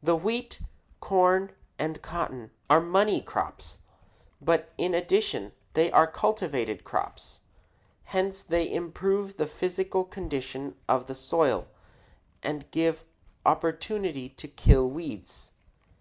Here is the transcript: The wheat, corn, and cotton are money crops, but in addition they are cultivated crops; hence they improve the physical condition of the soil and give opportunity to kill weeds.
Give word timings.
The 0.00 0.14
wheat, 0.14 0.60
corn, 1.00 1.50
and 1.76 2.00
cotton 2.00 2.52
are 2.70 2.80
money 2.80 3.20
crops, 3.20 3.80
but 4.40 4.72
in 4.78 4.94
addition 4.94 5.50
they 5.72 5.90
are 5.90 6.06
cultivated 6.06 6.84
crops; 6.84 7.40
hence 8.04 8.44
they 8.44 8.72
improve 8.72 9.38
the 9.38 9.46
physical 9.48 10.04
condition 10.04 10.76
of 10.88 11.08
the 11.08 11.16
soil 11.16 11.66
and 12.44 12.70
give 12.70 13.06
opportunity 13.44 14.28
to 14.28 14.46
kill 14.46 14.88
weeds. 14.88 15.50